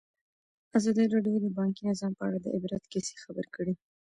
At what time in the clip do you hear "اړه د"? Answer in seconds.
2.27-2.47